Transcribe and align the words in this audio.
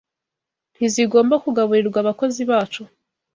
Ntizigomba 0.75 1.35
kugaburirwa 1.43 1.97
abakozi 2.03 2.41
bacu 2.51 2.81